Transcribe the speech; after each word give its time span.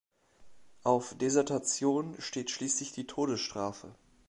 Auf 0.83 1.13
Desertation 1.19 2.15
steht 2.19 2.49
schließlich 2.49 2.91
die 2.91 3.05
Todesstrafe. 3.05 3.93